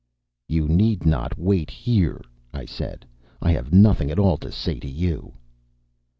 "You 0.47 0.67
need 0.67 1.05
not 1.05 1.37
wait 1.37 1.69
here," 1.69 2.21
I 2.55 2.65
said; 2.65 3.05
"I 3.39 3.51
have 3.51 3.71
nothing 3.71 4.09
at 4.09 4.17
all 4.17 4.37
to 4.37 4.51
say 4.51 4.79
to 4.79 4.89
you." 4.89 5.33